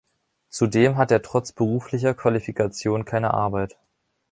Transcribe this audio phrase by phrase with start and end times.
[0.49, 3.77] Zudem hat er trotz beruflicher Qualifikation keine Arbeit.